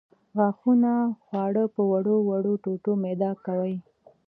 غاښونه 0.37 0.91
خواړه 1.23 1.63
په 1.75 1.81
وړو 1.91 2.15
وړو 2.29 2.53
ټوټو 2.63 2.91
میده 3.03 3.31
کوي. 3.45 3.75